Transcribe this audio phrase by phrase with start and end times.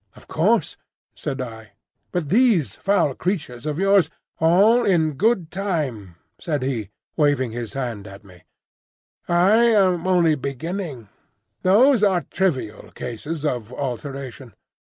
[0.15, 0.77] "Of course,"
[1.13, 1.73] said I.
[2.11, 8.07] "But these foul creatures of yours—" "All in good time," said he, waving his hand
[8.07, 8.41] at me;
[9.27, 11.09] "I am only beginning.
[11.61, 14.55] Those are trivial cases of alteration.